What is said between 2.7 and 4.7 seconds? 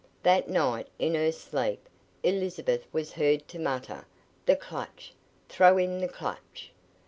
was heard to mutter "The